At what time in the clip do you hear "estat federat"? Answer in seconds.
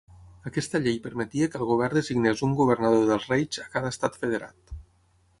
3.97-4.75